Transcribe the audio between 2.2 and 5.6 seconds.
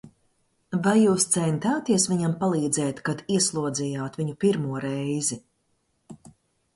palīdzēt, kad ieslodzījāt viņu pirmo reizi?